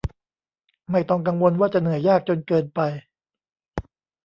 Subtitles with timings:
[0.91, 2.79] ไม่ต้องกังวลว่าจะเหนื่อยยากจนเกินไป